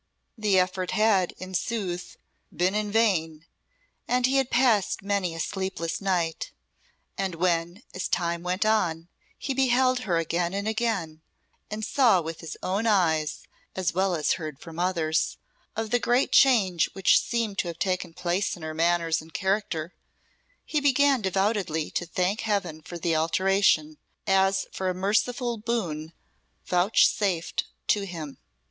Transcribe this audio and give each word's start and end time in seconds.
The 0.35 0.57
effort 0.57 0.89
had, 0.97 1.33
in 1.37 1.53
sooth, 1.53 2.17
been 2.51 2.73
in 2.73 2.91
vain, 2.91 3.45
and 4.07 4.25
he 4.25 4.37
had 4.37 4.49
passed 4.49 5.03
many 5.03 5.35
a 5.35 5.39
sleepless 5.39 6.01
night; 6.01 6.49
and 7.19 7.35
when, 7.35 7.83
as 7.93 8.07
time 8.07 8.41
went 8.41 8.65
on, 8.65 9.09
he 9.37 9.53
beheld 9.53 9.99
her 9.99 10.17
again 10.17 10.55
and 10.55 10.67
again, 10.67 11.21
and 11.69 11.85
saw 11.85 12.19
with 12.19 12.39
his 12.39 12.57
own 12.63 12.87
eyes, 12.87 13.43
as 13.75 13.93
well 13.93 14.15
as 14.15 14.31
heard 14.33 14.57
from 14.57 14.79
others, 14.79 15.37
of 15.75 15.91
the 15.91 15.99
great 15.99 16.31
change 16.31 16.89
which 16.93 17.21
seemed 17.21 17.59
to 17.59 17.67
have 17.67 17.77
taken 17.77 18.11
place 18.15 18.55
in 18.57 18.63
her 18.63 18.73
manners 18.73 19.21
and 19.21 19.35
character, 19.35 19.93
he 20.65 20.81
began 20.81 21.21
devoutly 21.21 21.91
to 21.91 22.07
thank 22.07 22.41
Heaven 22.41 22.81
for 22.81 22.97
the 22.97 23.15
alteration, 23.15 23.99
as 24.25 24.65
for 24.71 24.89
a 24.89 24.95
merciful 24.95 25.57
boon 25.59 26.11
vouchsafed 26.65 27.65
to 27.89 28.07
him. 28.07 28.39